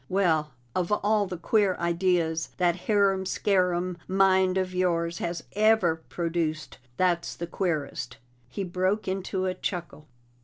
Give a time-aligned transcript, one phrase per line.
[0.09, 6.79] "Well, of all the queer ideas that harum scarum mind of yours has ever produced,
[6.97, 8.17] that's the queerest!"
[8.49, 10.07] He broke into a chuckle.